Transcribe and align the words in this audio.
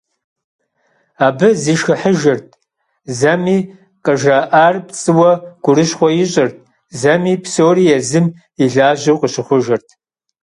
Абы 1.27 1.49
зишхыхьыжырт, 1.61 2.47
зэми 3.17 3.57
къыжраӏар 4.03 4.75
пцӏыуэ 4.87 5.31
гурыщхъуэ 5.63 6.09
ищӀырт, 6.23 6.57
зэми 6.99 7.33
псори 7.43 7.85
езым 7.97 8.25
и 8.63 8.65
лажьэу 8.73 9.17
къыщыхъужырт. 9.21 9.87